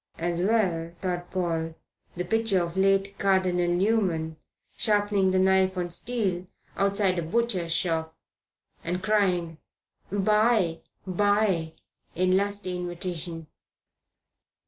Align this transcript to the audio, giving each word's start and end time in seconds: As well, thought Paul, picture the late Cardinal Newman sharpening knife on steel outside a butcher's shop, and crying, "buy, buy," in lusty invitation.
As 0.17 0.41
well, 0.41 0.89
thought 0.99 1.29
Paul, 1.29 1.75
picture 2.17 2.65
the 2.65 2.79
late 2.79 3.19
Cardinal 3.19 3.67
Newman 3.67 4.37
sharpening 4.75 5.29
knife 5.43 5.77
on 5.77 5.91
steel 5.91 6.47
outside 6.75 7.19
a 7.19 7.21
butcher's 7.21 7.71
shop, 7.71 8.15
and 8.83 9.03
crying, 9.03 9.59
"buy, 10.11 10.79
buy," 11.05 11.73
in 12.15 12.35
lusty 12.35 12.75
invitation. 12.77 13.45